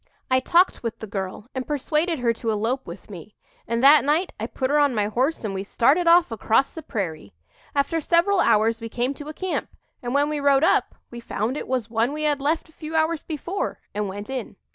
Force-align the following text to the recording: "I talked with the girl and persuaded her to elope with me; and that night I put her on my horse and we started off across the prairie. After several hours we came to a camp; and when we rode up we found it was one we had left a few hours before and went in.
"I 0.31 0.39
talked 0.39 0.81
with 0.81 0.97
the 0.97 1.05
girl 1.05 1.45
and 1.53 1.67
persuaded 1.67 2.17
her 2.17 2.33
to 2.33 2.49
elope 2.49 2.87
with 2.87 3.07
me; 3.11 3.35
and 3.67 3.83
that 3.83 4.03
night 4.03 4.33
I 4.39 4.47
put 4.47 4.71
her 4.71 4.79
on 4.79 4.95
my 4.95 5.05
horse 5.05 5.43
and 5.43 5.53
we 5.53 5.63
started 5.63 6.07
off 6.07 6.31
across 6.31 6.71
the 6.71 6.81
prairie. 6.81 7.35
After 7.75 8.01
several 8.01 8.39
hours 8.39 8.81
we 8.81 8.89
came 8.89 9.13
to 9.13 9.27
a 9.29 9.33
camp; 9.35 9.69
and 10.01 10.15
when 10.15 10.27
we 10.27 10.39
rode 10.39 10.63
up 10.63 10.95
we 11.11 11.19
found 11.19 11.55
it 11.55 11.67
was 11.67 11.87
one 11.91 12.13
we 12.13 12.23
had 12.23 12.41
left 12.41 12.67
a 12.67 12.71
few 12.73 12.95
hours 12.95 13.21
before 13.21 13.79
and 13.93 14.07
went 14.09 14.27
in. 14.27 14.55